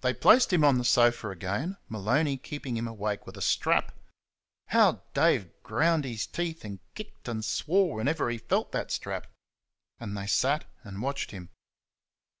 They 0.00 0.12
placed 0.12 0.52
him 0.52 0.64
on 0.64 0.78
the 0.78 0.84
sofa 0.84 1.30
again, 1.30 1.76
Maloney 1.88 2.36
keeping 2.36 2.76
him 2.76 2.88
awake 2.88 3.26
with 3.28 3.36
a 3.36 3.40
strap. 3.40 3.96
How 4.70 5.02
Dave 5.14 5.52
ground 5.62 6.04
his 6.04 6.26
teeth 6.26 6.64
and 6.64 6.80
kicked 6.96 7.28
and 7.28 7.44
swore 7.44 7.94
whenever 7.94 8.28
he 8.28 8.38
felt 8.38 8.72
that 8.72 8.90
strap! 8.90 9.28
And 10.00 10.16
they 10.18 10.26
sat 10.26 10.64
and 10.82 11.00
watched 11.00 11.30
him. 11.30 11.50